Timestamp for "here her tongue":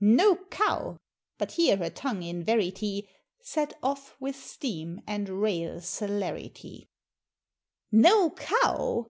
1.52-2.22